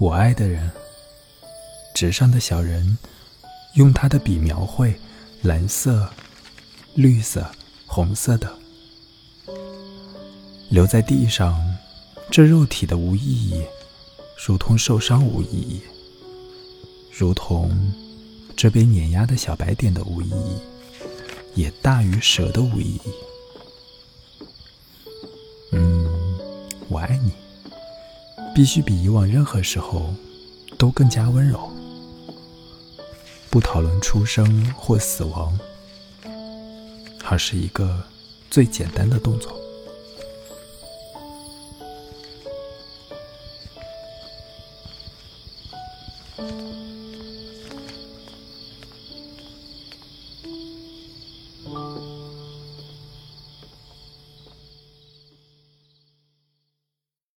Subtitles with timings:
[0.00, 0.70] 我爱的人，
[1.92, 2.96] 纸上的小人，
[3.74, 4.94] 用他的笔描绘
[5.42, 6.08] 蓝色、
[6.94, 7.44] 绿色、
[7.84, 8.48] 红色的，
[10.68, 11.60] 留在地上，
[12.30, 13.60] 这肉体的无意义，
[14.46, 15.82] 如同受伤无意义，
[17.10, 17.92] 如同
[18.56, 20.56] 这被碾压的小白点的无意义，
[21.56, 23.10] 也大于蛇的无意义。
[25.72, 26.08] 嗯
[26.88, 27.32] 我爱你，
[28.54, 30.12] 必须比以往任何时候
[30.76, 31.70] 都更加温柔。
[33.50, 35.58] 不讨论出生或死亡，
[37.24, 38.02] 而是一个
[38.50, 39.58] 最简单的动作。